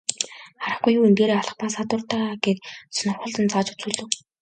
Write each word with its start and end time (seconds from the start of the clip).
Харахгүй 0.61 0.93
юу, 0.97 1.07
энэ 1.07 1.17
дээрээ 1.17 1.37
алх 1.39 1.53
бас 1.61 1.73
хадууртай 1.79 2.21
гээд 2.43 2.59
сонирхуулан 2.97 3.47
зааж 3.51 3.67
үзүүлэв. 3.71 4.09